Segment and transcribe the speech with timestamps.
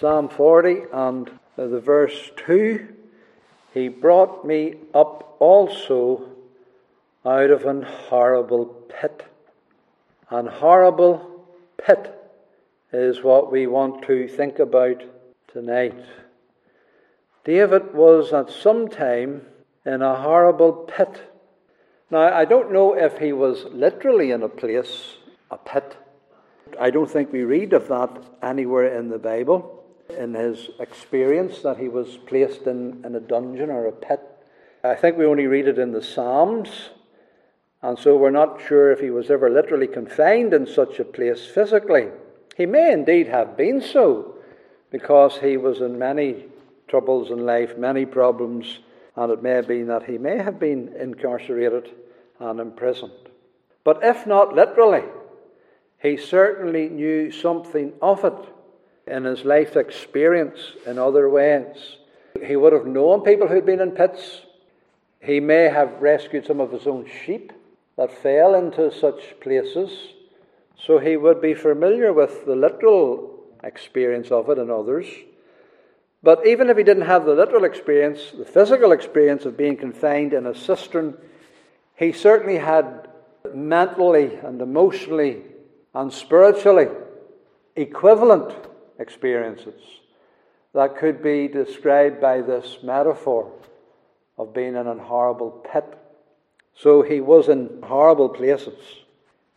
[0.00, 2.88] Psalm 40 and the verse 2
[3.72, 6.30] He brought me up also
[7.24, 9.24] out of an horrible pit.
[10.30, 11.46] An horrible
[11.76, 12.12] pit
[12.92, 15.02] is what we want to think about
[15.46, 16.04] tonight.
[17.44, 19.42] David was at some time
[19.86, 21.30] in a horrible pit.
[22.10, 25.18] Now, I don't know if he was literally in a place,
[25.52, 25.96] a pit.
[26.80, 28.10] I don't think we read of that
[28.42, 29.73] anywhere in the Bible,
[30.10, 34.20] in his experience that he was placed in, in a dungeon or a pit.
[34.82, 36.90] I think we only read it in the Psalms,
[37.82, 41.46] and so we're not sure if he was ever literally confined in such a place
[41.46, 42.08] physically.
[42.56, 44.36] He may indeed have been so,
[44.90, 46.44] because he was in many
[46.86, 48.78] troubles in life, many problems,
[49.16, 51.90] and it may have been that he may have been incarcerated
[52.38, 53.12] and imprisoned.
[53.84, 55.04] But if not literally,
[56.00, 58.53] he certainly knew something of it
[59.06, 61.96] in his life experience in other ways.
[62.44, 64.42] He would have known people who'd been in pits.
[65.20, 67.52] He may have rescued some of his own sheep
[67.96, 69.90] that fell into such places.
[70.76, 75.06] So he would be familiar with the literal experience of it in others.
[76.22, 80.32] But even if he didn't have the literal experience, the physical experience of being confined
[80.32, 81.16] in a cistern,
[81.96, 83.08] he certainly had
[83.54, 85.42] mentally and emotionally
[85.94, 86.88] and spiritually
[87.76, 88.54] equivalent
[88.98, 89.80] experiences
[90.74, 93.50] that could be described by this metaphor
[94.36, 95.84] of being in a horrible pit.
[96.76, 98.78] So he was in horrible places.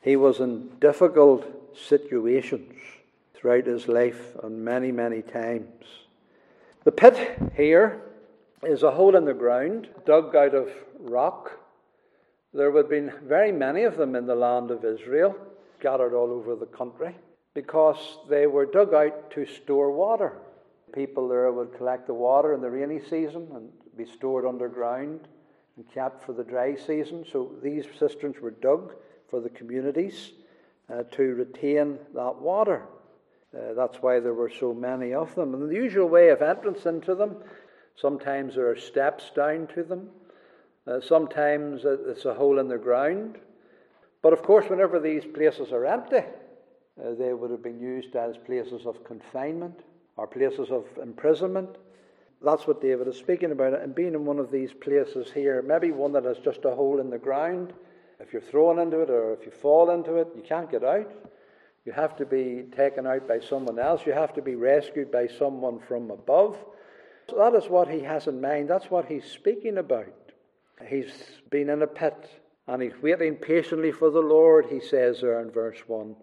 [0.01, 2.73] He was in difficult situations
[3.33, 5.83] throughout his life and many, many times.
[6.83, 8.01] The pit here
[8.63, 11.51] is a hole in the ground dug out of rock.
[12.53, 15.35] There would have been very many of them in the land of Israel,
[15.79, 17.15] scattered all over the country,
[17.57, 20.37] because they were dug out to store water.
[20.93, 25.21] People there would collect the water in the rainy season and be stored underground
[25.75, 27.25] and kept for the dry season.
[27.31, 28.93] So these cisterns were dug
[29.27, 30.33] for the communities
[30.93, 32.83] uh, to retain that water.
[33.51, 35.55] Uh, that's why there were so many of them.
[35.55, 37.37] And the usual way of entrance into them,
[37.95, 40.11] sometimes there are steps down to them,
[40.85, 43.39] uh, sometimes it's a hole in the ground.
[44.21, 46.21] But of course, whenever these places are empty,
[47.03, 49.81] uh, they would have been used as places of confinement
[50.15, 51.69] or places of imprisonment.
[52.43, 53.79] That's what David is speaking about.
[53.81, 56.99] And being in one of these places here, maybe one that has just a hole
[56.99, 57.73] in the ground,
[58.19, 61.11] if you're thrown into it or if you fall into it, you can't get out.
[61.85, 64.05] You have to be taken out by someone else.
[64.05, 66.57] You have to be rescued by someone from above.
[67.29, 68.69] So that is what he has in mind.
[68.69, 70.13] That's what he's speaking about.
[70.85, 71.11] He's
[71.49, 72.29] been in a pit
[72.67, 76.15] and he's waiting patiently for the Lord, he says there in verse 1.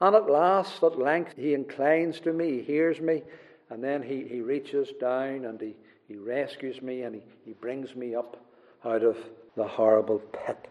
[0.00, 3.22] And at last, at length, he inclines to me, he hears me,
[3.70, 5.74] and then he, he reaches down and he,
[6.06, 8.36] he rescues me and he, he brings me up
[8.84, 9.16] out of
[9.56, 10.68] the horrible pit.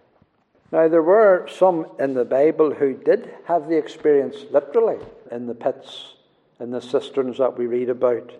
[0.71, 5.55] Now, there were some in the Bible who did have the experience literally in the
[5.55, 6.13] pits,
[6.59, 8.31] in the cisterns that we read about.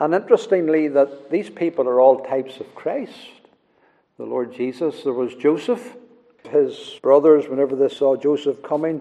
[0.00, 3.12] And interestingly, that these people are all types of Christ.
[4.16, 5.96] The Lord Jesus, there was Joseph.
[6.48, 9.00] His brothers, whenever they saw Joseph coming,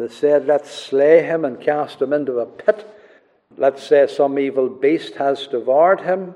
[0.00, 2.86] they said, Let's slay him and cast him into a pit.
[3.56, 6.34] Let's say some evil beast has devoured him.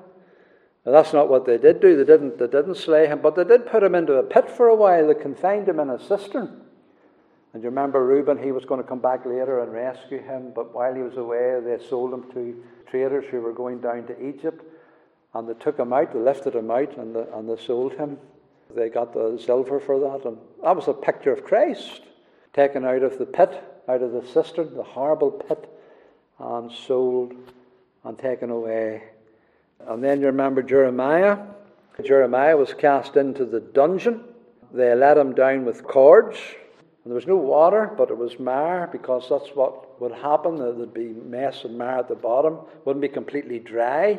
[0.84, 1.96] Now, that's not what they did do.
[1.96, 4.68] They didn't, they didn't slay him, but they did put him into a pit for
[4.68, 5.06] a while.
[5.06, 6.60] They confined him in a cistern.
[7.54, 10.74] And you remember Reuben, he was going to come back later and rescue him, but
[10.74, 14.62] while he was away, they sold him to traders who were going down to Egypt.
[15.32, 18.18] And they took him out, they lifted him out, and and they sold him.
[18.74, 20.26] They got the silver for that.
[20.26, 22.02] And that was a picture of Christ,
[22.54, 25.68] taken out of the pit, out of the cistern, the horrible pit,
[26.38, 27.34] and sold
[28.04, 29.02] and taken away
[29.86, 31.38] and then you remember Jeremiah.
[32.02, 34.24] Jeremiah was cast into the dungeon.
[34.72, 36.38] They let him down with cords.
[37.04, 40.56] And there was no water, but it was mire because that's what would happen.
[40.56, 42.54] There'd be mess and mire at the bottom.
[42.54, 44.18] It wouldn't be completely dry.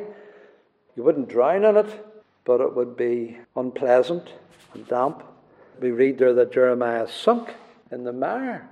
[0.96, 2.06] You wouldn't drown in it,
[2.46, 4.30] but it would be unpleasant
[4.74, 5.24] and damp.
[5.82, 7.50] We read there that Jeremiah sunk
[7.96, 8.70] in the mire.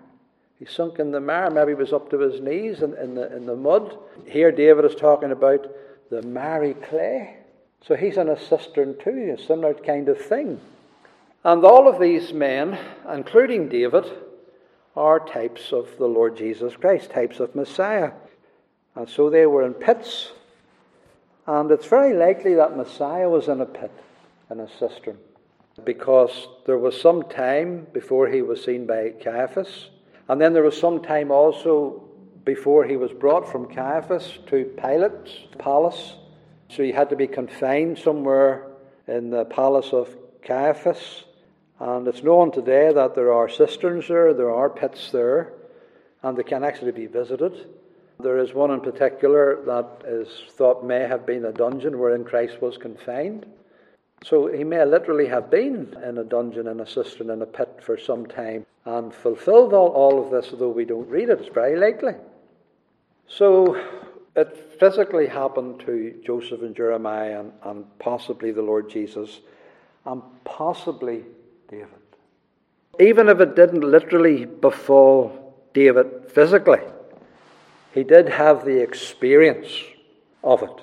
[0.59, 1.49] He sunk in the mire.
[1.49, 3.97] Maybe he was up to his knees in, in, the, in the mud.
[4.27, 5.65] Here, David is talking about
[6.11, 7.37] the miry clay.
[7.87, 10.59] So he's in a cistern too, a similar kind of thing.
[11.43, 12.77] And all of these men,
[13.11, 14.05] including David,
[14.95, 18.11] are types of the Lord Jesus Christ, types of Messiah.
[18.95, 20.31] And so they were in pits.
[21.47, 23.91] And it's very likely that Messiah was in a pit,
[24.49, 25.17] in a cistern,
[25.83, 29.89] because there was some time before he was seen by Caiaphas.
[30.27, 32.03] And then there was some time also
[32.45, 36.15] before he was brought from Caiaphas to Pilate's palace.
[36.69, 38.67] So he had to be confined somewhere
[39.07, 41.23] in the palace of Caiaphas.
[41.79, 45.53] And it's known today that there are cisterns there, there are pits there,
[46.21, 47.67] and they can actually be visited.
[48.19, 52.61] There is one in particular that is thought may have been a dungeon wherein Christ
[52.61, 53.45] was confined.
[54.23, 57.79] So he may literally have been in a dungeon, in a cistern, in a pit
[57.81, 61.39] for some time and fulfilled all, all of this, though we don't read it.
[61.39, 62.13] It's very likely.
[63.27, 63.75] So
[64.35, 69.41] it physically happened to Joseph and Jeremiah and, and possibly the Lord Jesus
[70.05, 71.23] and possibly
[71.69, 71.89] David.
[72.99, 76.81] Even if it didn't literally befall David physically,
[77.93, 79.69] he did have the experience
[80.43, 80.81] of it,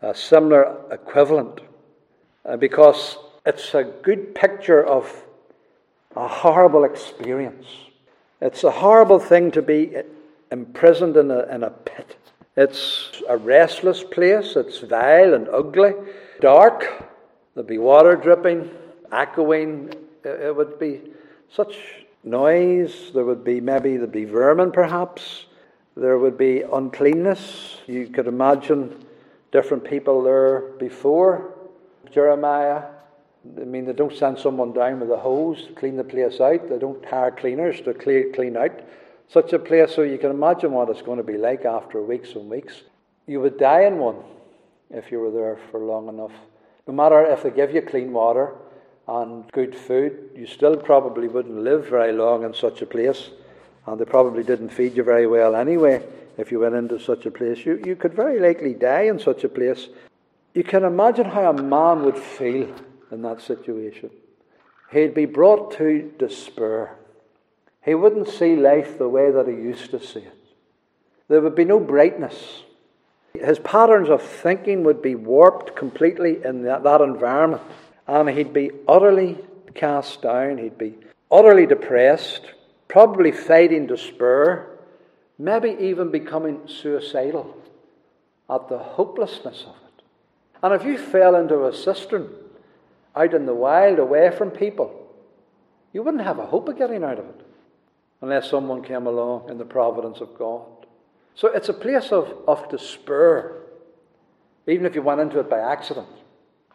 [0.00, 1.60] a similar equivalent,
[2.44, 5.24] uh, because it's a good picture of
[6.16, 7.66] a horrible experience.
[8.40, 9.96] It's a horrible thing to be
[10.50, 12.16] imprisoned in a, in a pit.
[12.56, 15.94] It's a restless place, it's vile and ugly,
[16.40, 17.08] dark,
[17.54, 18.70] there'd be water dripping,
[19.10, 19.94] echoing,
[20.24, 21.00] it would be
[21.50, 21.76] such
[22.24, 25.46] noise, there would be maybe there'd be vermin perhaps.
[25.94, 27.76] There would be uncleanness.
[27.86, 29.04] You could imagine
[29.50, 31.51] different people there before
[32.12, 32.84] Jeremiah.
[33.60, 36.68] I mean, they don't send someone down with a hose to clean the place out.
[36.68, 38.80] They don't hire cleaners to clean out
[39.28, 39.94] such a place.
[39.94, 42.82] So you can imagine what it's going to be like after weeks and weeks.
[43.26, 44.16] You would die in one
[44.90, 46.32] if you were there for long enough.
[46.86, 48.54] No matter if they give you clean water
[49.08, 53.30] and good food, you still probably wouldn't live very long in such a place
[53.86, 56.02] and they probably didn't feed you very well anyway
[56.38, 57.64] if you went into such a place.
[57.64, 59.88] You, you could very likely die in such a place.
[60.54, 62.74] You can imagine how a man would feel
[63.10, 64.10] in that situation.
[64.90, 66.96] He'd be brought to despair.
[67.82, 70.38] He wouldn't see life the way that he used to see it.
[71.28, 72.62] There would be no brightness.
[73.32, 77.62] His patterns of thinking would be warped completely in that, that environment.
[78.06, 79.38] And he'd be utterly
[79.74, 80.58] cast down.
[80.58, 80.98] He'd be
[81.30, 82.52] utterly depressed
[82.92, 84.68] probably fading despair,
[85.38, 87.56] maybe even becoming suicidal
[88.50, 89.81] at the hopelessness of it.
[90.62, 92.28] And if you fell into a cistern
[93.16, 94.98] out in the wild, away from people,
[95.92, 97.40] you wouldn't have a hope of getting out of it
[98.20, 100.66] unless someone came along in the providence of God.
[101.34, 103.62] So it's a place of, of despair,
[104.66, 106.08] even if you went into it by accident,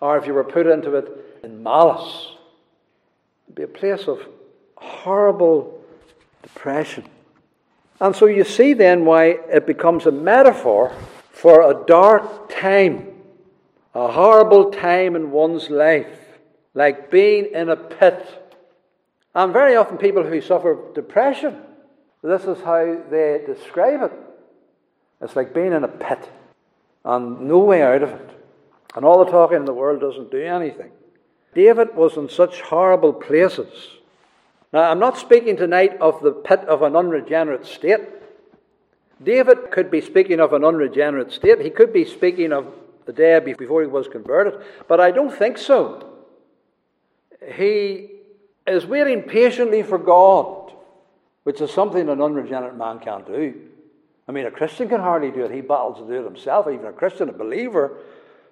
[0.01, 2.33] or if you were put into it in malice.
[3.45, 4.19] It'd be a place of
[4.75, 5.81] horrible
[6.43, 7.05] depression.
[7.99, 10.93] And so you see then why it becomes a metaphor
[11.31, 13.07] for a dark time,
[13.97, 16.19] a horrible time in one's life,
[16.73, 18.25] like being in a pit.
[19.33, 21.61] And very often, people who suffer depression,
[22.23, 24.11] this is how they describe it.
[25.21, 26.29] It's like being in a pit
[27.03, 28.29] and no way out of it.
[28.95, 30.91] And all the talking in the world doesn't do anything.
[31.53, 33.97] David was in such horrible places
[34.73, 38.01] now, I'm not speaking tonight of the pit of an unregenerate state.
[39.23, 41.61] David could be speaking of an unregenerate state.
[41.61, 42.67] He could be speaking of
[43.07, 46.13] the day before he was converted, but I don't think so.
[47.55, 48.11] He
[48.67, 50.73] is waiting patiently for God,
[51.43, 53.55] which is something an unregenerate man can't do.
[54.27, 55.51] I mean, a Christian can hardly do it.
[55.51, 56.67] He battles to do it himself.
[56.67, 57.97] Even a Christian, a believer,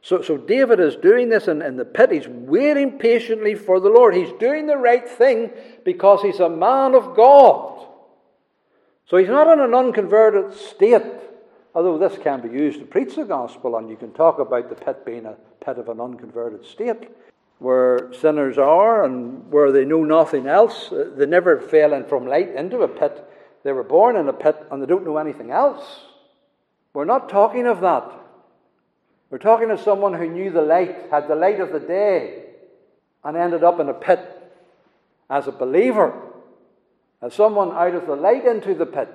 [0.05, 2.11] so, so David is doing this in, in the pit.
[2.11, 4.13] He's waiting patiently for the Lord.
[4.13, 5.49] He's doing the right thing
[5.83, 7.87] because he's a man of God.
[9.07, 11.01] So he's not in an unconverted state,
[11.75, 14.75] although this can be used to preach the gospel, and you can talk about the
[14.75, 17.09] pit being a pit of an unconverted state,
[17.59, 20.91] where sinners are and where they know nothing else.
[20.91, 23.23] Uh, they never fell in from light into a pit.
[23.63, 25.83] They were born in a pit and they don't know anything else.
[26.93, 28.11] We're not talking of that.
[29.29, 32.43] We're talking of someone who knew the light, had the light of the day,
[33.23, 34.19] and ended up in a pit
[35.29, 36.13] as a believer,
[37.21, 39.09] as someone out of the light into the pit,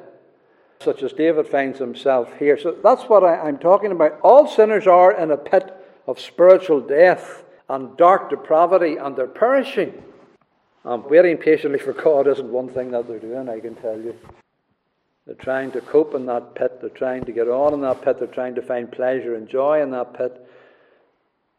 [0.81, 2.59] such as David finds himself here.
[2.59, 4.19] So that's what I, am talking about.
[4.23, 5.75] All sinners are in a pit
[6.07, 10.03] of spiritual death and dark depravity, and they're perishing.
[10.85, 14.17] And waiting patiently for God isn't one thing that they're doing, I can tell you.
[15.27, 16.81] They're trying to cope in that pit.
[16.81, 18.19] They're trying to get on in that pit.
[18.19, 20.45] They're trying to find pleasure and joy in that pit.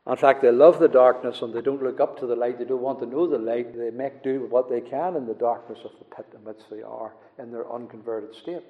[0.08, 2.58] In fact, they love the darkness and they don't look up to the light.
[2.58, 3.78] They don't want to know the light.
[3.78, 6.58] They make do with what they can in the darkness of the pit in which
[6.72, 8.64] they are in their unconverted state.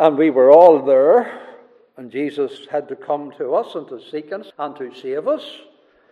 [0.00, 1.30] And we were all there,
[1.98, 5.44] and Jesus had to come to us and to seek us and to save us.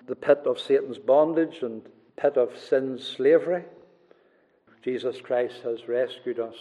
[0.07, 1.80] The pit of Satan's bondage and
[2.14, 3.64] pit of sin's slavery.
[4.85, 6.54] Jesus Christ has rescued us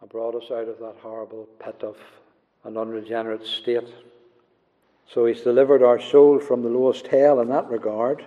[0.00, 1.96] and brought us out of that horrible pit of
[2.62, 3.92] an unregenerate state.
[5.12, 8.24] So he's delivered our soul from the lowest hell in that regard.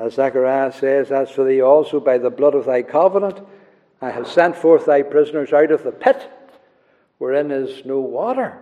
[0.00, 3.38] As Zechariah says, As for thee also, by the blood of thy covenant,
[4.02, 6.28] I have sent forth thy prisoners out of the pit,
[7.18, 8.58] wherein is no water.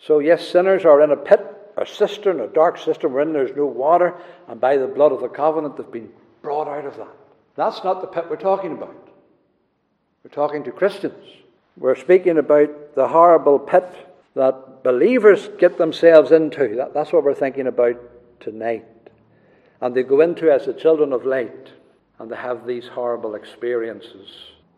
[0.00, 1.44] So, yes, sinners are in a pit,
[1.76, 4.14] a cistern, a dark cistern, wherein there's no water,
[4.48, 6.10] and by the blood of the covenant, they've been
[6.42, 7.14] brought out of that.
[7.56, 9.08] That's not the pit we're talking about.
[10.22, 11.24] We're talking to Christians.
[11.76, 13.84] We're speaking about the horrible pit
[14.34, 16.76] that believers get themselves into.
[16.76, 17.96] That, that's what we're thinking about
[18.40, 18.86] tonight.
[19.80, 21.70] And they go into as the children of light,
[22.18, 24.28] and they have these horrible experiences,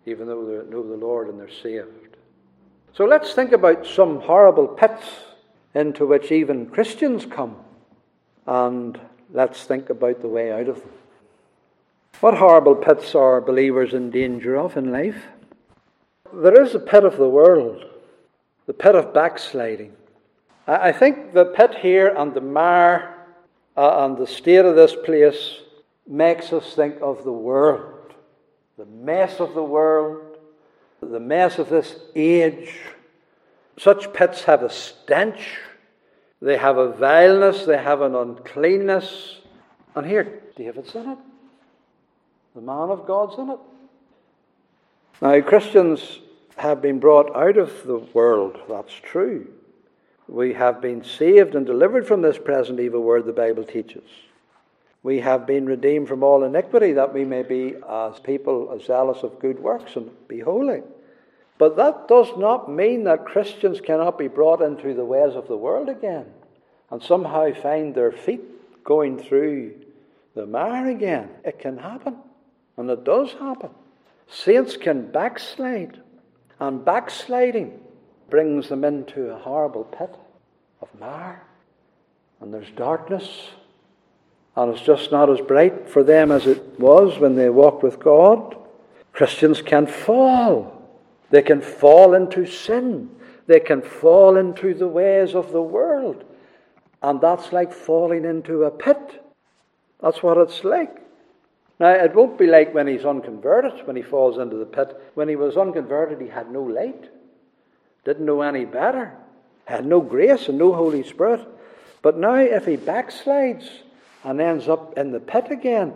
[0.07, 2.10] even though they know the Lord and they're saved.
[2.93, 5.05] So let's think about some horrible pits
[5.75, 7.57] into which even Christians come,
[8.47, 9.01] and
[9.33, 10.93] let's think about the way out of them.
[12.21, 15.25] What horrible pits are believers in danger of in life?
[16.33, 17.85] There is a pit of the world,
[18.67, 19.95] the pit of backsliding.
[20.67, 23.15] I think the pit here and the mire
[23.77, 25.61] uh, and the state of this place
[26.07, 28.13] makes us think of the world,
[28.77, 30.30] the mess of the world,
[31.03, 32.75] the mess of this age.
[33.79, 35.59] Such pits have a stench,
[36.43, 39.39] they have a vileness, they have an uncleanness.
[39.95, 41.19] And here, David's in it.
[42.55, 43.59] The man of God's in it.
[45.23, 46.21] Now, Christians
[46.57, 49.49] have been brought out of the world, that's true.
[50.29, 54.05] We have been saved and delivered from this present evil world, the Bible teaches.
[55.03, 59.39] We have been redeemed from all iniquity that we may be as people zealous of
[59.39, 60.83] good works and be holy.
[61.59, 65.57] But that does not mean that Christians cannot be brought into the ways of the
[65.57, 66.27] world again
[66.91, 69.75] and somehow find their feet going through
[70.35, 71.29] the mire again.
[71.45, 72.17] It can happen,
[72.77, 73.71] and it does happen.
[74.29, 76.01] Saints can backslide,
[76.59, 77.81] and backsliding
[78.29, 80.15] brings them into a horrible pit
[80.81, 81.43] of mire.
[82.41, 83.51] And there's darkness,
[84.57, 88.01] and it's just not as bright for them as it was when they walked with
[88.01, 88.57] God.
[89.13, 90.77] Christians can fall.
[91.31, 93.11] They can fall into sin.
[93.47, 96.25] They can fall into the ways of the world.
[97.03, 99.25] And that's like falling into a pit.
[100.03, 100.97] That's what it's like.
[101.79, 104.95] Now, it won't be like when he's unconverted, when he falls into the pit.
[105.15, 107.09] When he was unconverted, he had no light,
[108.05, 109.17] didn't know any better,
[109.65, 111.41] had no grace and no Holy Spirit.
[112.03, 113.67] But now, if he backslides
[114.25, 115.95] and ends up in the pit again,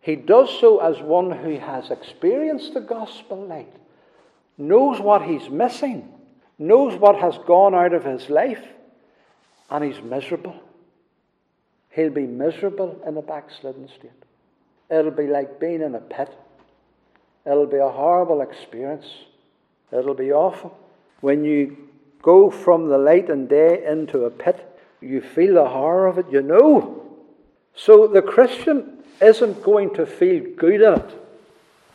[0.00, 3.74] he does so as one who has experienced the gospel light,
[4.56, 6.12] knows what he's missing,
[6.58, 8.64] knows what has gone out of his life,
[9.70, 10.54] and he's miserable.
[11.90, 14.10] He'll be miserable in a backslidden state.
[14.90, 16.30] It'll be like being in a pit.
[17.44, 19.06] It'll be a horrible experience.
[19.90, 20.76] It'll be awful.
[21.20, 21.76] When you
[22.22, 24.64] go from the light and day into a pit,
[25.00, 27.05] you feel the horror of it, you know.
[27.76, 31.22] So the Christian isn't going to feel good in it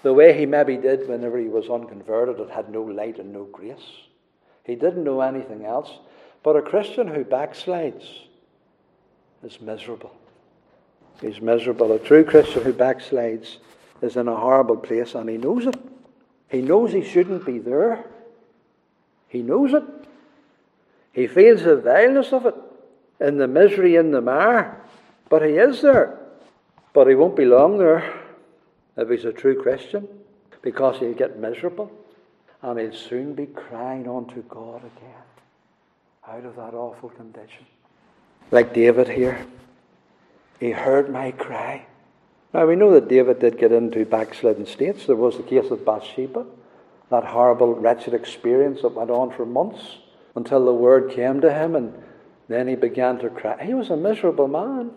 [0.04, 3.44] the way he maybe did whenever he was unconverted and had no light and no
[3.46, 3.78] grace.
[4.64, 5.92] He didn't know anything else.
[6.44, 8.06] But a Christian who backslides
[9.44, 10.16] is miserable.
[11.20, 11.92] He's miserable.
[11.92, 13.58] A true Christian who backslides
[14.02, 15.76] is in a horrible place and he knows it.
[16.50, 18.06] He knows he shouldn't be there.
[19.28, 19.84] He knows it.
[21.14, 22.56] He feels the vileness of it
[23.20, 24.82] in the misery in the mire.
[25.32, 26.20] But he is there.
[26.94, 28.22] But he won't be long there
[28.98, 30.06] if he's a true Christian
[30.62, 31.90] because he'll get miserable
[32.62, 35.24] and he'll soon be crying unto God again
[36.28, 37.66] out of that awful condition.
[38.52, 39.46] Like David here.
[40.60, 41.86] He heard my cry.
[42.54, 45.08] Now we know that David did get into backslidden states.
[45.08, 46.46] There was the case of Bathsheba,
[47.10, 49.98] that horrible, wretched experience that went on for months
[50.36, 51.94] until the word came to him, and
[52.50, 53.64] then he began to cry.
[53.64, 54.92] He was a miserable man.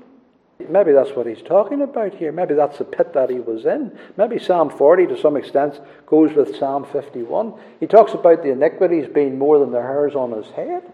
[0.58, 2.30] Maybe that's what he's talking about here.
[2.30, 3.96] Maybe that's the pit that he was in.
[4.16, 7.54] Maybe Psalm 40, to some extent, goes with Psalm 51.
[7.80, 10.84] He talks about the iniquities being more than the hairs on his head.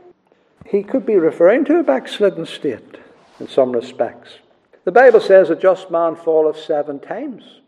[0.66, 2.98] He could be referring to a backslidden state
[3.38, 4.30] in some respects.
[4.84, 7.60] The Bible says a just man falleth seven times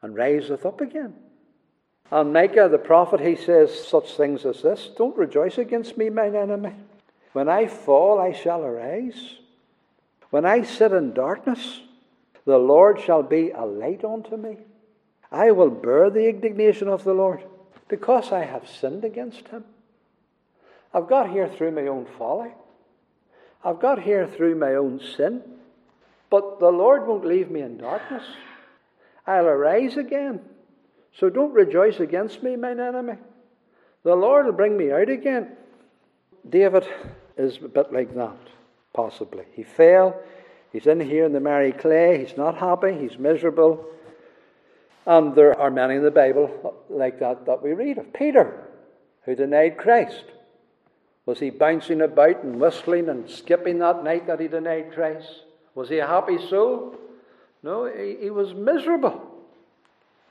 [0.00, 1.14] and riseth up again.
[2.10, 6.34] And Micah the prophet, he says such things as this Don't rejoice against me, mine
[6.34, 6.72] enemy.
[7.32, 9.36] When I fall, I shall arise.
[10.30, 11.80] When I sit in darkness,
[12.44, 14.58] the Lord shall be a light unto me.
[15.30, 17.44] I will bear the indignation of the Lord
[17.88, 19.64] because I have sinned against him.
[20.92, 22.50] I've got here through my own folly.
[23.64, 25.42] I've got here through my own sin.
[26.30, 28.24] But the Lord won't leave me in darkness.
[29.26, 30.40] I'll arise again.
[31.18, 33.14] So don't rejoice against me, mine enemy.
[34.04, 35.56] The Lord will bring me out again.
[36.48, 36.86] David
[37.36, 38.36] is a bit like that,
[38.92, 39.44] possibly.
[39.52, 40.20] He fell.
[40.72, 42.24] He's in here in the miry clay.
[42.24, 42.94] He's not happy.
[42.98, 43.86] He's miserable.
[45.06, 48.12] And there are many in the Bible like that that we read of.
[48.12, 48.68] Peter,
[49.22, 50.24] who denied Christ.
[51.24, 55.44] Was he bouncing about and whistling and skipping that night that he denied Christ?
[55.74, 56.96] Was he a happy soul?
[57.62, 59.20] No, he, he was miserable.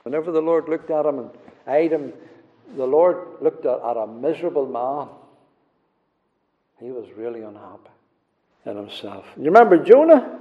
[0.02, 1.30] Whenever the Lord looked at him and
[1.66, 2.12] eyed him,
[2.76, 5.08] the Lord looked at, at a miserable man.
[6.80, 7.90] He was really unhappy
[8.64, 9.26] in himself.
[9.36, 10.38] You remember Jonah?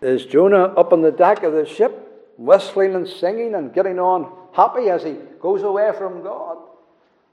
[0.00, 4.32] Is Jonah up on the deck of the ship, whistling and singing and getting on
[4.52, 6.58] happy as he goes away from God?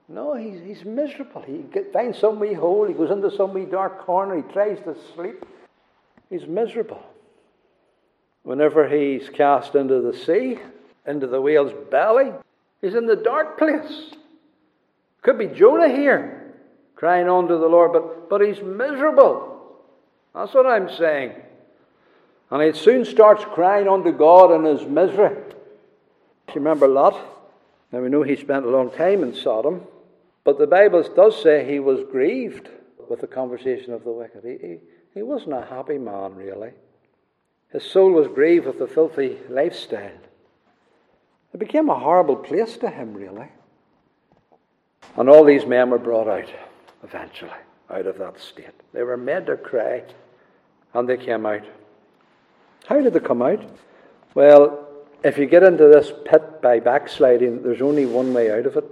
[0.07, 1.41] No, he's, he's miserable.
[1.41, 4.79] He get, finds some wee hole, he goes into some wee dark corner, he tries
[4.79, 5.45] to sleep.
[6.29, 7.03] He's miserable.
[8.43, 10.59] Whenever he's cast into the sea,
[11.05, 12.31] into the whale's belly,
[12.81, 14.12] he's in the dark place.
[15.21, 16.53] Could be Jonah here,
[16.95, 19.49] crying on to the Lord, but, but he's miserable.
[20.33, 21.33] That's what I'm saying.
[22.51, 25.36] And he soon starts crying unto God in his misery.
[25.36, 27.15] Do you remember Lot?
[27.91, 29.83] Now we know he spent a long time in Sodom.
[30.43, 32.69] But the Bible does say he was grieved
[33.09, 34.43] with the conversation of the wicked.
[34.43, 34.77] He, he,
[35.15, 36.71] he wasn't a happy man, really.
[37.71, 40.12] His soul was grieved with the filthy lifestyle.
[41.53, 43.50] It became a horrible place to him, really.
[45.15, 46.50] And all these men were brought out
[47.03, 47.51] eventually,
[47.89, 48.74] out of that state.
[48.93, 50.03] They were made to cry,
[50.93, 51.63] and they came out.
[52.86, 53.63] How did they come out?
[54.36, 54.88] Well,
[55.24, 58.86] if you get into this pit by backsliding, there's only one way out of it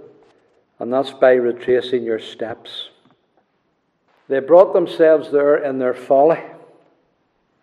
[0.78, 2.90] and that's by retracing your steps.
[4.28, 6.40] They brought themselves there in their folly,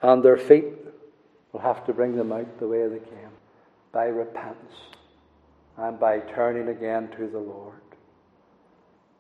[0.01, 0.65] and their feet
[1.51, 3.29] will have to bring them out the way they came
[3.91, 4.73] by repentance
[5.77, 7.75] and by turning again to the Lord.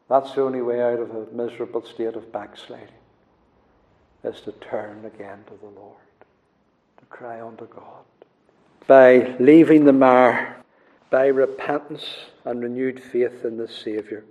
[0.09, 2.87] That's the only way out of a miserable state of backsliding,
[4.23, 5.97] is to turn again to the Lord,
[6.99, 8.03] to cry unto God.
[8.87, 10.55] By leaving the mire
[11.09, 12.05] by repentance
[12.43, 14.23] and renewed faith in the Saviour.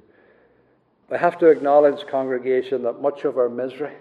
[1.08, 3.94] We have to acknowledge, congregation, that much of our misery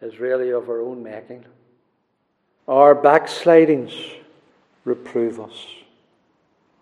[0.00, 1.44] is really of our own making.
[2.68, 3.92] Our backslidings
[4.84, 5.66] reprove us.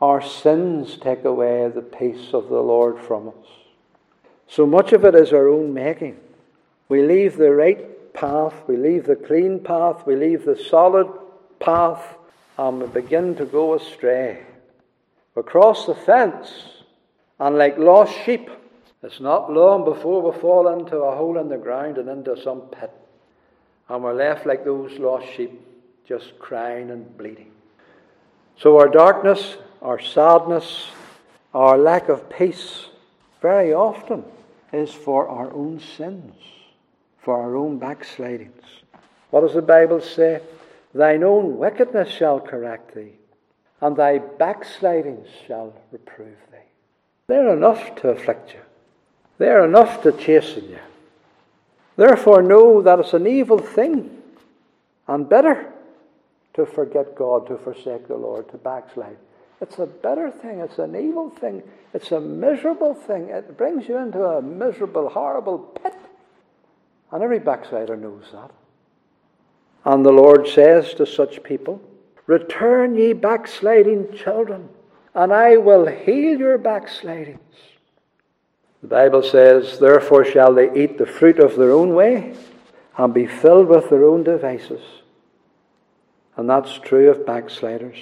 [0.00, 3.46] Our sins take away the peace of the Lord from us.
[4.50, 6.18] So much of it is our own making.
[6.88, 11.06] We leave the right path, we leave the clean path, we leave the solid
[11.60, 12.16] path,
[12.56, 14.44] and we begin to go astray.
[15.34, 16.50] We cross the fence,
[17.38, 18.50] and like lost sheep,
[19.02, 22.62] it's not long before we fall into a hole in the ground and into some
[22.62, 22.90] pit.
[23.88, 25.60] And we're left like those lost sheep,
[26.06, 27.52] just crying and bleeding.
[28.56, 30.88] So our darkness, our sadness,
[31.54, 32.86] our lack of peace,
[33.40, 34.24] very often
[34.72, 36.34] is for our own sins,
[37.22, 38.64] for our own backslidings.
[39.30, 40.40] What does the Bible say?
[40.94, 43.18] Thine own wickedness shall correct thee
[43.80, 46.58] and thy backslidings shall reprove thee.
[47.28, 48.60] They're enough to afflict you,
[49.38, 50.78] they're enough to chasten you.
[51.96, 54.22] Therefore, know that it's an evil thing
[55.08, 55.72] and better
[56.54, 59.16] to forget God, to forsake the Lord, to backslide.
[59.60, 60.60] It's a better thing.
[60.60, 61.62] It's an evil thing.
[61.92, 63.28] It's a miserable thing.
[63.30, 65.94] It brings you into a miserable, horrible pit.
[67.10, 68.50] And every backslider knows that.
[69.84, 71.80] And the Lord says to such people,
[72.26, 74.68] Return, ye backsliding children,
[75.14, 77.40] and I will heal your backslidings.
[78.82, 82.34] The Bible says, Therefore shall they eat the fruit of their own way
[82.96, 84.82] and be filled with their own devices.
[86.36, 87.96] And that's true of backsliders.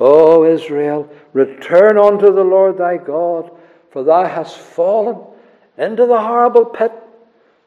[0.00, 3.50] O Israel, return unto the Lord thy God,
[3.90, 5.18] for thou hast fallen
[5.76, 6.92] into the horrible pit,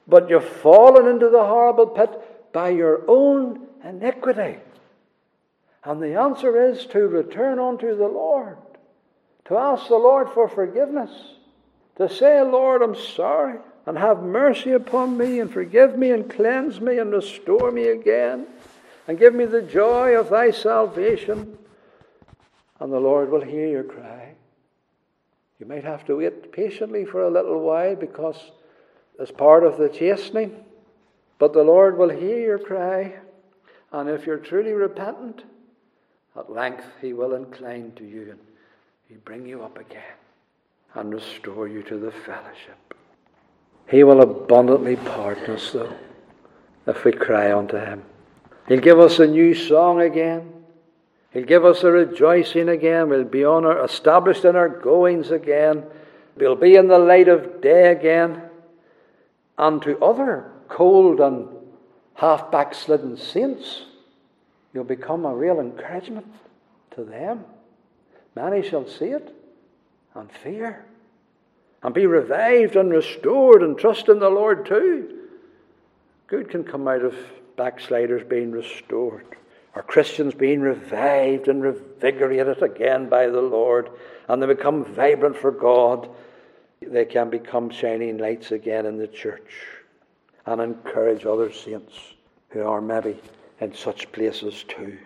[0.08, 2.10] but you've fallen into the horrible pit
[2.54, 4.58] by your own iniquity.
[5.84, 8.58] And the answer is to return unto the Lord,
[9.46, 11.12] to ask the Lord for forgiveness,
[11.98, 16.80] to say, Lord, I'm sorry, and have mercy upon me, and forgive me, and cleanse
[16.80, 18.46] me, and restore me again,
[19.08, 21.58] and give me the joy of thy salvation.
[22.82, 24.34] And the Lord will hear your cry.
[25.60, 28.52] You might have to wait patiently for a little while because
[29.22, 30.66] as part of the chastening,
[31.38, 33.14] but the Lord will hear your cry.
[33.92, 35.44] And if you're truly repentant,
[36.36, 38.40] at length he will incline to you and
[39.08, 40.18] he bring you up again
[40.96, 42.96] and restore you to the fellowship.
[43.88, 45.94] He will abundantly pardon us, though,
[46.88, 48.04] if we cry unto him.
[48.68, 50.61] He'll give us a new song again.
[51.32, 53.10] He'll give us a rejoicing again.
[53.10, 55.84] We'll be on our, established in our goings again.
[56.36, 58.42] We'll be in the light of day again.
[59.58, 61.48] And to other cold and
[62.16, 63.84] half backslidden saints,
[64.74, 66.28] you'll become a real encouragement
[66.96, 67.46] to them.
[68.36, 69.36] Many shall see it
[70.16, 70.86] and fear
[71.84, 75.28] and be revived and restored and trust in the Lord too.
[76.28, 77.16] Good can come out of
[77.58, 79.26] backsliders being restored,
[79.76, 83.90] or Christians being revived and revigorated again by the Lord,
[84.28, 86.10] and they become vibrant for God.
[86.82, 89.52] They can become shining lights again in the church
[90.46, 91.94] and encourage other saints
[92.50, 93.18] who are maybe
[93.60, 94.98] in such places too.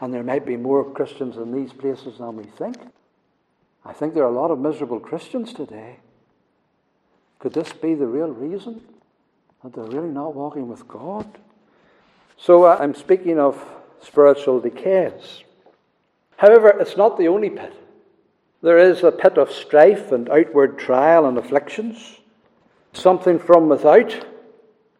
[0.00, 2.76] And there might be more Christians in these places than we think.
[3.84, 6.00] I think there are a lot of miserable Christians today.
[7.38, 8.80] Could this be the real reason
[9.62, 11.26] that they're really not walking with God?
[12.36, 13.64] So uh, I'm speaking of
[14.02, 15.42] spiritual decays.
[16.36, 17.72] However, it's not the only pit.
[18.62, 22.20] There is a pit of strife and outward trial and afflictions,
[22.92, 24.26] something from without.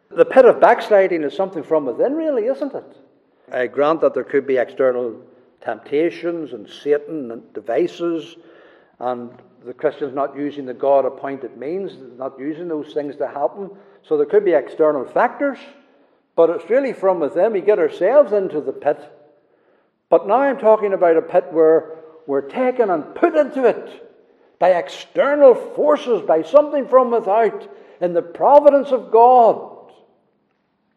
[0.09, 2.97] The pit of backsliding is something from within, really, isn't it?
[3.51, 5.21] I grant that there could be external
[5.61, 8.35] temptations and Satan and devices,
[8.99, 9.31] and
[9.65, 13.71] the Christian's not using the God appointed means, not using those things to help him.
[14.03, 15.57] So there could be external factors,
[16.35, 17.53] but it's really from within.
[17.53, 18.99] We get ourselves into the pit.
[20.09, 24.09] But now I'm talking about a pit where we're taken and put into it
[24.59, 27.69] by external forces, by something from without,
[27.99, 29.91] in the providence of God.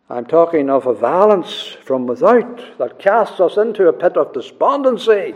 [0.08, 5.34] I'm talking of a violence from without that casts us into a pit of despondency.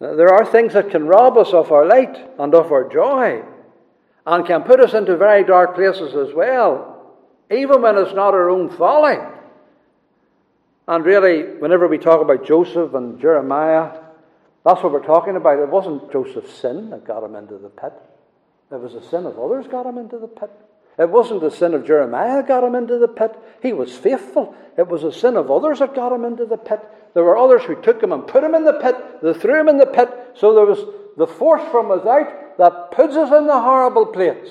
[0.00, 3.44] Uh, there are things that can rob us of our light and of our joy
[4.26, 6.93] and can put us into very dark places as well,
[7.50, 9.16] even when it's not our own folly.
[10.86, 13.98] And really, whenever we talk about Joseph and Jeremiah,
[14.64, 15.58] that's what we're talking about.
[15.58, 17.92] It wasn't Joseph's sin that got him into the pit,
[18.70, 20.50] it was the sin of others got him into the pit.
[20.96, 23.36] It wasn't the sin of Jeremiah that got him into the pit.
[23.60, 24.54] He was faithful.
[24.78, 26.80] It was the sin of others that got him into the pit.
[27.14, 28.94] There were others who took him and put him in the pit.
[29.20, 30.08] They threw him in the pit.
[30.34, 30.78] So there was
[31.16, 34.48] the force from without that puts us in the horrible place.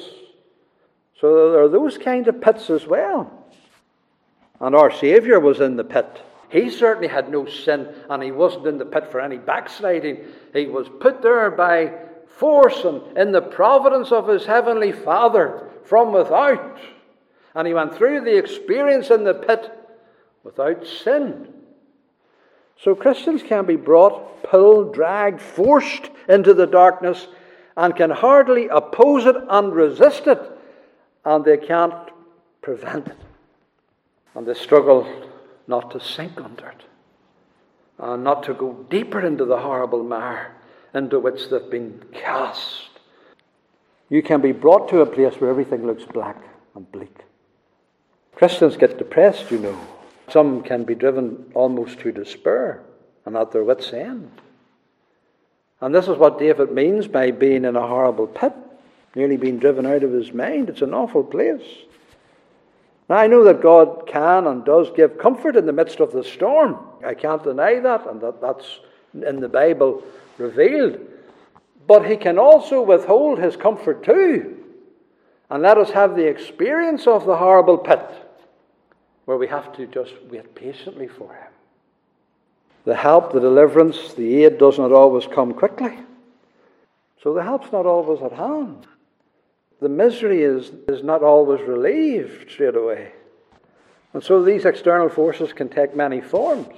[1.19, 3.31] So there are those kind of pits as well.
[4.59, 6.21] And our Saviour was in the pit.
[6.49, 10.25] He certainly had no sin, and he wasn't in the pit for any backsliding.
[10.53, 11.93] He was put there by
[12.37, 16.79] force and in the providence of his heavenly Father from without.
[17.55, 19.71] And he went through the experience in the pit
[20.43, 21.47] without sin.
[22.77, 27.27] So Christians can be brought, pulled, dragged, forced into the darkness
[27.77, 30.39] and can hardly oppose it and resist it,
[31.25, 32.09] and they can't
[32.61, 33.17] prevent it.
[34.35, 35.07] And they struggle
[35.67, 36.81] not to sink under it
[37.99, 40.55] and not to go deeper into the horrible mire
[40.93, 42.89] into which they've been cast.
[44.09, 46.37] You can be brought to a place where everything looks black
[46.75, 47.15] and bleak.
[48.35, 49.79] Christians get depressed, you know.
[50.29, 52.83] Some can be driven almost to despair
[53.25, 54.31] and at their wits' end.
[55.81, 58.53] And this is what David means by being in a horrible pit,
[59.15, 60.69] nearly being driven out of his mind.
[60.69, 61.63] It's an awful place.
[63.09, 66.23] Now, I know that God can and does give comfort in the midst of the
[66.23, 66.77] storm.
[67.05, 68.79] I can't deny that, and that, that's
[69.13, 70.03] in the Bible
[70.37, 70.99] revealed.
[71.85, 74.57] But He can also withhold His comfort too,
[75.49, 78.09] and let us have the experience of the horrible pit
[79.25, 81.51] where we have to just wait patiently for Him.
[82.85, 85.97] The help, the deliverance, the aid does not always come quickly.
[87.21, 88.87] So the help's not always at hand.
[89.83, 93.11] The misery is, is not always relieved straight away.
[94.13, 96.69] And so these external forces can take many forms.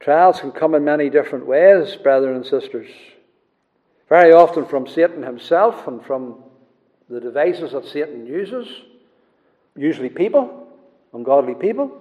[0.00, 2.88] Trials can come in many different ways, brothers and sisters.
[4.08, 6.42] Very often from Satan himself and from
[7.10, 8.66] the devices that Satan uses,
[9.76, 10.68] usually people,
[11.12, 12.00] ungodly people.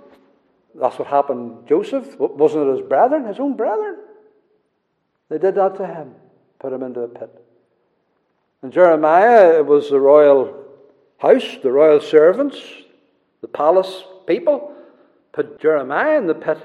[0.76, 2.18] That's what happened Joseph.
[2.18, 3.98] Wasn't it his brethren, his own brethren?
[5.28, 6.16] They did that to him,
[6.58, 7.47] put him into a pit.
[8.62, 10.66] And Jeremiah, it was the royal
[11.20, 12.58] house, the royal servants,
[13.42, 14.74] the palace people,
[15.32, 16.58] put Jeremiah in the pit.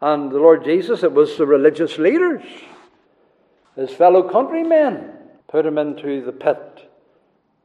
[0.00, 2.42] And the Lord Jesus, it was the religious leaders,
[3.76, 5.10] his fellow countrymen,
[5.48, 6.90] put him into the pit.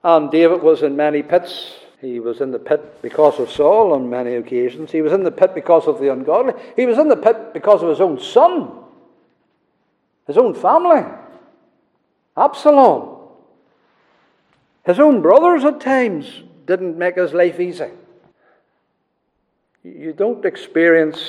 [0.03, 1.75] And David was in many pits.
[2.01, 4.91] He was in the pit because of Saul on many occasions.
[4.91, 6.53] He was in the pit because of the ungodly.
[6.77, 8.71] He was in the pit because of his own son,
[10.27, 11.03] his own family,
[12.39, 13.17] Absalom.
[14.86, 17.91] His own brothers at times didn't make his life easy.
[19.84, 21.21] You don't experience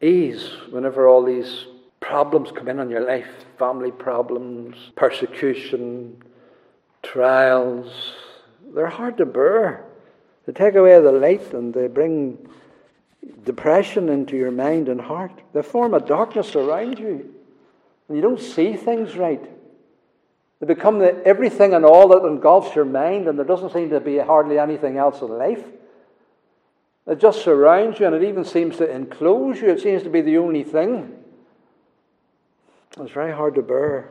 [0.00, 1.66] ease whenever all these
[1.98, 6.16] problems come in on your life family problems, persecution,
[7.02, 8.14] trials,
[8.74, 9.84] they're hard to bear.
[10.46, 12.38] They take away the light and they bring
[13.44, 15.32] depression into your mind and heart.
[15.52, 17.34] They form a darkness around you.
[18.08, 19.46] And you don't see things right.
[20.60, 24.00] They become the everything and all that engulfs your mind, and there doesn't seem to
[24.00, 25.64] be hardly anything else in life.
[27.06, 29.70] It just surrounds you, and it even seems to enclose you.
[29.70, 31.16] It seems to be the only thing.
[32.98, 34.10] It's very hard to bear.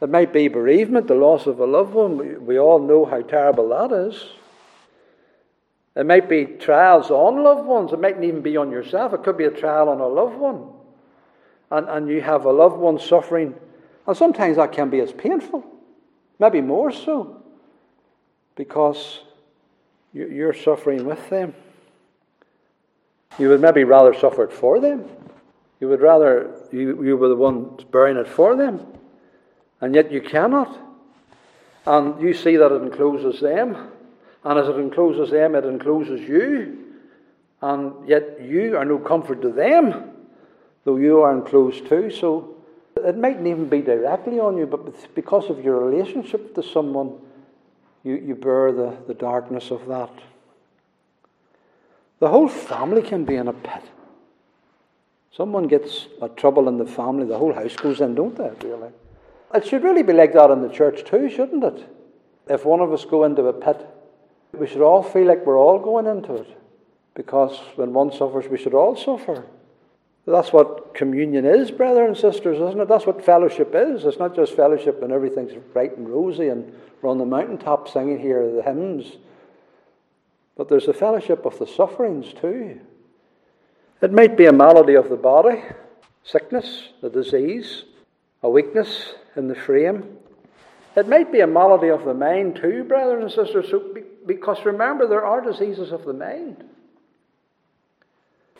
[0.00, 2.46] It might be bereavement, the loss of a loved one.
[2.46, 4.24] We, all know how terrible that is.
[5.96, 7.92] It might be trials on loved ones.
[7.92, 9.12] It mightn't even be on yourself.
[9.12, 10.68] It could be a trial on a loved one.
[11.72, 13.54] And, and you have a loved one suffering.
[14.08, 15.64] And sometimes that can be as painful,
[16.38, 17.42] maybe more so,
[18.56, 19.20] because
[20.14, 21.54] you're suffering with them.
[23.38, 25.04] You would maybe rather suffer it for them.
[25.78, 28.84] You would rather you, you were the one bearing it for them.
[29.82, 30.76] And yet you cannot.
[31.86, 33.90] And you see that it encloses them.
[34.42, 36.94] And as it encloses them, it encloses you.
[37.60, 40.12] And yet you are no comfort to them,
[40.84, 42.10] though you are enclosed too.
[42.10, 42.57] So
[43.04, 47.18] it mightn't even be directly on you, but because of your relationship to someone,
[48.04, 50.10] you, you bear the, the darkness of that.
[52.20, 53.82] The whole family can be in a pit.
[55.30, 58.90] Someone gets a trouble in the family, the whole house goes in, don't they, really?
[59.54, 61.88] It should really be like that in the church too, shouldn't it?
[62.48, 63.86] If one of us go into a pit,
[64.52, 66.56] we should all feel like we're all going into it.
[67.14, 69.44] Because when one suffers, we should all suffer.
[70.28, 72.88] That's what communion is, brothers and sisters, isn't it?
[72.88, 74.04] That's what fellowship is.
[74.04, 78.18] It's not just fellowship when everything's bright and rosy and we're on the mountaintop singing
[78.18, 79.16] here the hymns.
[80.54, 82.78] But there's a fellowship of the sufferings too.
[84.02, 85.62] It might be a malady of the body,
[86.24, 87.84] sickness, a disease,
[88.42, 90.18] a weakness in the frame.
[90.94, 93.94] It might be a malady of the mind too, brothers and sisters, so,
[94.26, 96.64] because remember, there are diseases of the mind.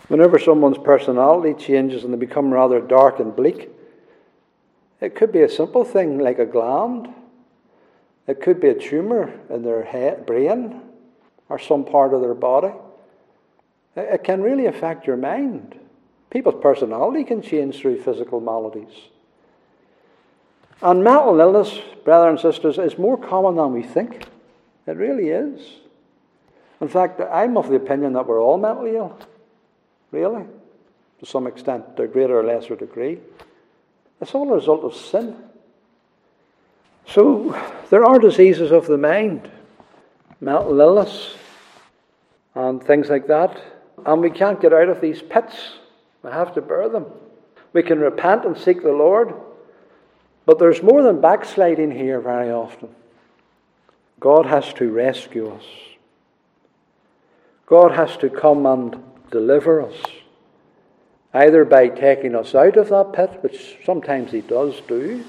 [0.07, 3.69] Whenever someone's personality changes and they become rather dark and bleak,
[5.01, 7.09] it could be a simple thing like a gland.
[8.27, 10.81] It could be a tumour in their head, brain
[11.49, 12.73] or some part of their body.
[13.97, 15.79] It can really affect your mind.
[16.31, 19.09] People's personality can change through physical maladies.
[20.81, 24.27] And mental illness, brothers and sisters, is more common than we think.
[24.87, 25.61] It really is.
[26.81, 29.19] In fact, I'm of the opinion that we're all mentally ill.
[30.11, 30.45] Really.
[31.21, 33.19] To some extent, to a greater or lesser degree.
[34.21, 35.37] It's all a result of sin.
[37.07, 37.59] So,
[37.91, 39.51] there are diseases of the mind,
[40.41, 41.37] mental illness,
[42.55, 43.61] and things like that.
[44.05, 45.55] And we can't get out of these pits.
[46.23, 47.07] We have to bear them.
[47.73, 49.35] We can repent and seek the Lord.
[50.47, 52.89] But there's more than backsliding here very often.
[54.21, 55.65] God has to rescue us.
[57.67, 59.97] God has to come and deliver us.
[61.35, 65.25] Either by taking us out of that pit, which sometimes He does do,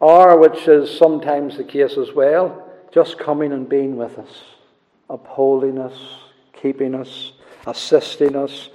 [0.00, 4.42] or, which is sometimes the case as well, just coming and being with us,
[5.08, 5.96] upholding us,
[6.52, 7.32] keeping us,
[7.66, 8.68] assisting us,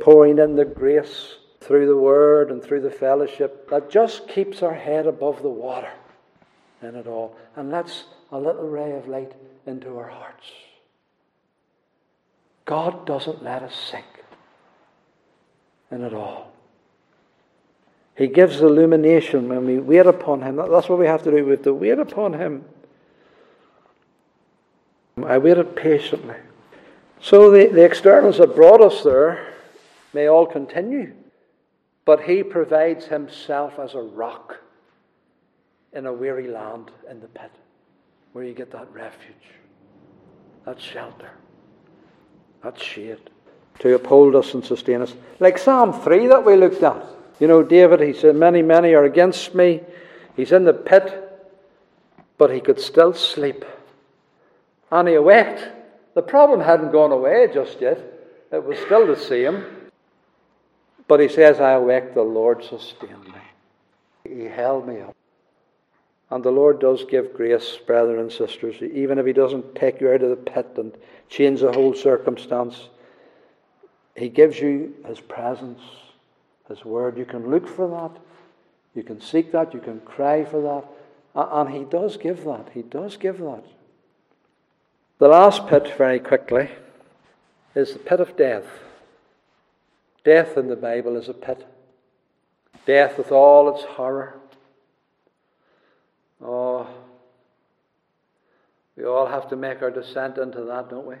[0.00, 4.74] pouring in the grace through the Word and through the fellowship that just keeps our
[4.74, 5.90] head above the water
[6.82, 9.32] in it all and lets a little ray of light
[9.66, 10.46] into our hearts.
[12.72, 14.06] God doesn't let us sink
[15.90, 16.50] in it all.
[18.16, 20.56] He gives illumination when we wait upon Him.
[20.56, 21.44] That's what we have to do.
[21.44, 22.64] We have to wait upon Him.
[25.22, 26.36] I waited patiently.
[27.20, 29.52] So the, the externals that brought us there
[30.14, 31.12] may all continue.
[32.06, 34.56] But he provides himself as a rock
[35.92, 37.52] in a weary land in the pit
[38.32, 39.60] where you get that refuge,
[40.64, 41.32] that shelter,
[42.62, 43.18] that shade
[43.80, 45.14] to uphold us and sustain us.
[45.40, 47.04] Like Psalm 3 that we looked at.
[47.40, 49.80] You know, David, he said, Many, many are against me.
[50.36, 51.12] He's in the pit,
[52.38, 53.64] but he could still sleep.
[54.90, 55.68] And he awaked.
[56.14, 57.98] The problem hadn't gone away just yet,
[58.52, 59.64] it was still the same.
[61.08, 63.40] But he says, I awake, the Lord sustained me.
[64.28, 65.16] He held me up.
[66.32, 70.10] And the Lord does give grace, brethren and sisters, even if He doesn't take you
[70.10, 70.90] out of the pit and
[71.28, 72.88] change the whole circumstance.
[74.16, 75.82] He gives you His presence,
[76.70, 77.18] His word.
[77.18, 78.18] You can look for that.
[78.94, 79.74] You can seek that.
[79.74, 80.86] You can cry for that.
[81.34, 82.70] And He does give that.
[82.72, 83.64] He does give that.
[85.18, 86.70] The last pit, very quickly,
[87.74, 88.64] is the pit of death.
[90.24, 91.66] Death in the Bible is a pit.
[92.86, 94.38] Death with all its horror.
[99.02, 101.16] We all have to make our descent into that, don't we?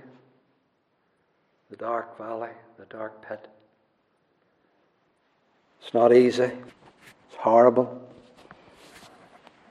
[1.68, 3.48] The dark valley, the dark pit.
[5.82, 6.44] It's not easy.
[6.44, 8.00] It's horrible.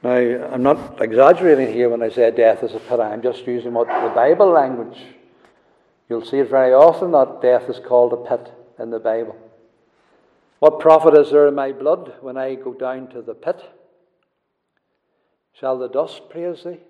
[0.02, 3.00] Now, I'm not exaggerating here when I say death is a pit.
[3.00, 4.98] I'm just using what the Bible language.
[6.10, 9.38] You'll see it very often that death is called a pit in the Bible.
[10.58, 13.62] What profit is there in my blood when I go down to the pit?
[15.54, 16.80] Shall the dust praise thee?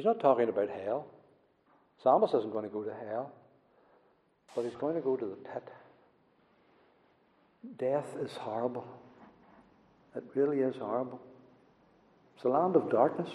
[0.00, 1.04] He's not talking about hell.
[2.02, 3.32] Psalmist isn't going to go to hell,
[4.56, 5.68] but he's going to go to the pit.
[7.78, 8.86] Death is horrible.
[10.16, 11.20] It really is horrible.
[12.34, 13.28] It's a land of darkness.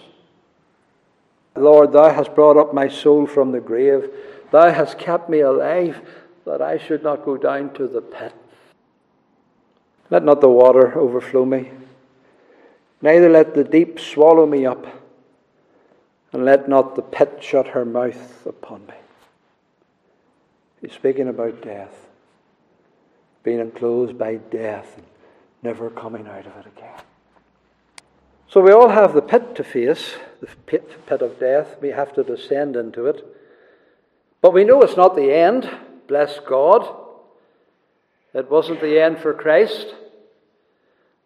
[1.54, 4.10] Lord, thou hast brought up my soul from the grave.
[4.50, 6.00] Thou hast kept me alive
[6.46, 8.34] that I should not go down to the pit.
[10.10, 11.70] Let not the water overflow me,
[13.02, 14.84] neither let the deep swallow me up,
[16.32, 18.94] and let not the pit shut her mouth upon me.
[20.80, 22.08] He's speaking about death,
[23.42, 25.06] being enclosed by death and
[25.62, 27.00] never coming out of it again.
[28.48, 31.76] So we all have the pit to face, the pit, pit of death.
[31.80, 33.24] We have to descend into it.
[34.40, 35.68] But we know it's not the end.
[36.06, 36.88] Bless God.
[38.32, 39.94] It wasn't the end for Christ.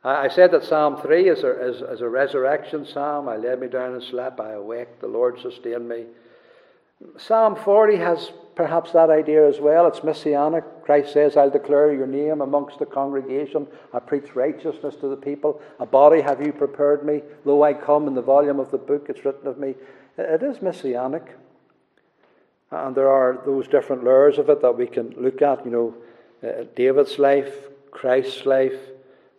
[0.02, 3.28] I said that Psalm 3 is a, is, is a resurrection psalm.
[3.28, 4.40] I laid me down and slept.
[4.40, 5.00] I awake.
[5.00, 6.06] The Lord sustained me.
[7.18, 9.86] Psalm 40 has perhaps that idea as well.
[9.86, 10.64] It's messianic.
[10.84, 13.66] Christ says, I'll declare your name amongst the congregation.
[13.92, 15.60] I preach righteousness to the people.
[15.80, 17.22] A body have you prepared me.
[17.44, 19.74] Lo, I come in the volume of the book, it's written of me.
[20.16, 21.24] It is messianic.
[22.70, 25.64] And there are those different layers of it that we can look at.
[25.64, 25.94] You know,
[26.46, 27.54] uh, David's life,
[27.90, 28.78] Christ's life,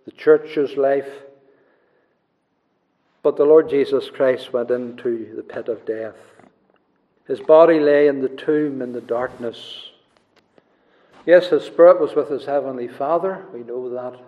[0.05, 1.09] the church's life.
[3.23, 6.15] But the Lord Jesus Christ went into the pit of death.
[7.27, 9.91] His body lay in the tomb in the darkness.
[11.25, 13.45] Yes, his spirit was with his heavenly Father.
[13.53, 14.19] We know that.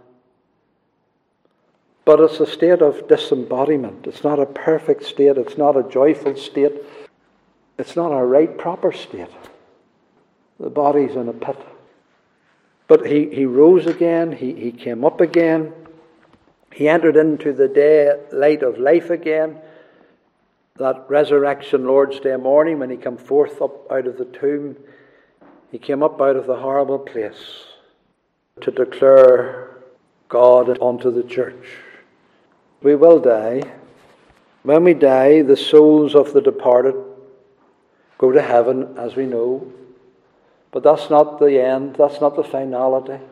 [2.06, 4.06] But it's a state of disembodiment.
[4.06, 5.38] It's not a perfect state.
[5.38, 6.74] It's not a joyful state.
[7.80, 9.30] It's not a right, proper state.
[10.60, 11.58] The body's in a pit.
[12.94, 15.74] But he, he rose again, he, he came up again,
[16.72, 19.58] he entered into the day light of life again.
[20.76, 24.78] That resurrection Lord's Day morning when he came forth up out of the tomb,
[25.72, 27.64] he came up out of the horrible place
[28.62, 29.76] to declare
[30.30, 31.66] God unto the church.
[32.84, 33.64] We will die.
[34.62, 36.94] When we die, the souls of the departed
[38.20, 39.74] go to heaven, as we know.
[40.74, 43.24] But that's not the end, that's not the finality.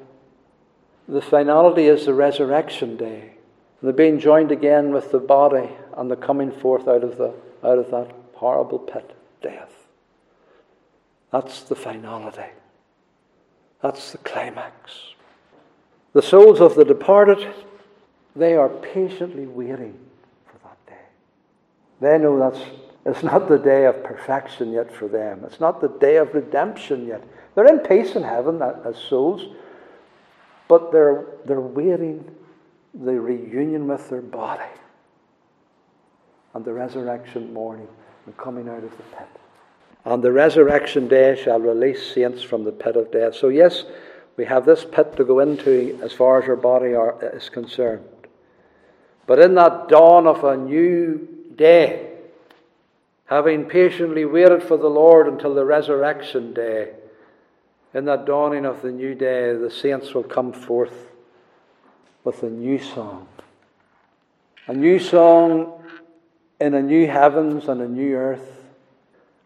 [1.07, 3.31] The finality is the resurrection day.
[3.81, 7.79] The being joined again with the body and the coming forth out of, the, out
[7.79, 9.73] of that horrible pit, death.
[11.31, 12.51] That's the finality.
[13.81, 15.15] That's the climax.
[16.13, 17.51] The souls of the departed,
[18.35, 19.97] they are patiently waiting
[20.45, 21.05] for that day.
[22.01, 22.63] They know that's
[23.05, 25.43] it's not the day of perfection yet for them.
[25.45, 27.23] It's not the day of redemption yet.
[27.55, 29.55] They're in peace in heaven as souls,
[30.67, 32.29] but they're, they're waiting
[32.93, 34.69] the reunion with their body
[36.53, 37.87] and the resurrection morning
[38.25, 39.27] and coming out of the pit.
[40.05, 43.35] On the resurrection day shall release saints from the pit of death.
[43.35, 43.83] So, yes,
[44.37, 48.03] we have this pit to go into as far as our body are, is concerned.
[49.25, 52.10] But in that dawn of a new day,
[53.31, 56.89] having patiently waited for the Lord until the resurrection day,
[57.93, 61.13] in that dawning of the new day, the saints will come forth
[62.25, 63.29] with a new song.
[64.67, 65.81] A new song
[66.59, 68.65] in a new heavens and a new earth.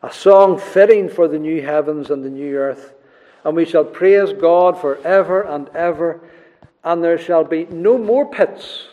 [0.02, 2.96] A song fitting for the new heavens and the new earth.
[3.44, 6.22] And we shall praise God for ever and ever.
[6.84, 8.88] And there shall be no more pits,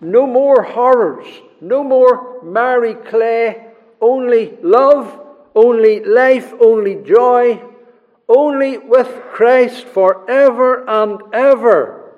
[0.00, 1.26] no more horrors,
[1.60, 3.71] no more miry clay
[4.02, 5.20] only love,
[5.54, 7.62] only life, only joy,
[8.28, 12.12] only with Christ forever and ever.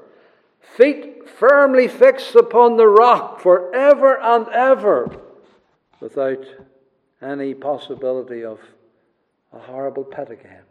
[0.77, 5.21] Feet firmly fixed upon the rock forever and ever,
[6.01, 6.45] without
[7.23, 8.59] any possibility of
[9.53, 10.65] a horrible pit again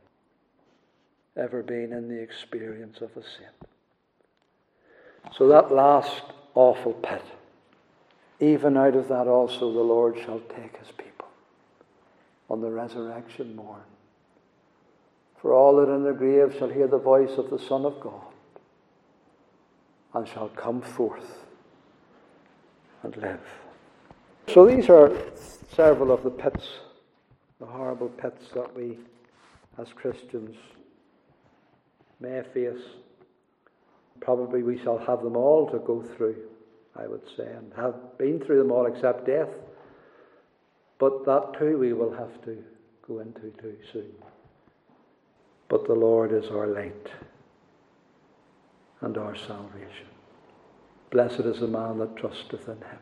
[1.36, 3.50] ever being in the experience of a sin.
[5.36, 6.22] So that last
[6.54, 7.24] awful pit
[8.44, 11.28] even out of that also the Lord shall take his people
[12.50, 13.82] on the resurrection morn.
[15.42, 18.00] For all that are in their graves shall hear the voice of the Son of
[18.00, 18.34] God
[20.14, 21.46] and shall come forth
[23.04, 23.42] and live.
[24.48, 25.12] So these are
[25.76, 26.66] several of the pits,
[27.60, 28.98] the horrible pits that we
[29.78, 30.56] as Christians
[32.20, 32.82] may face.
[34.22, 36.38] Probably we shall have them all to go through,
[36.96, 39.50] I would say, and have been through them all except death.
[41.00, 42.64] But that too we will have to
[43.08, 44.14] go into too soon.
[45.70, 47.08] But the Lord is our light
[49.02, 50.08] and our salvation.
[51.10, 53.00] Blessed is the man that trusteth in him.